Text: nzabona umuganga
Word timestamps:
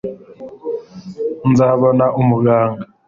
nzabona 1.49 2.05
umuganga 2.21 2.83